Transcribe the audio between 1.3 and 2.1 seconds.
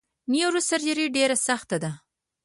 سخته ده!